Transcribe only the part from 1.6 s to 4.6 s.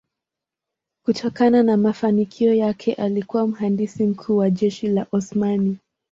na mafanikio yake alikuwa mhandisi mkuu wa